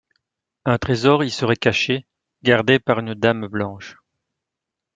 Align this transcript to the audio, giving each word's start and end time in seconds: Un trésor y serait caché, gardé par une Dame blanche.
Un 0.65 0.79
trésor 0.79 1.23
y 1.23 1.29
serait 1.29 1.55
caché, 1.55 2.07
gardé 2.41 2.79
par 2.79 2.97
une 2.97 3.13
Dame 3.13 3.47
blanche. 3.47 3.97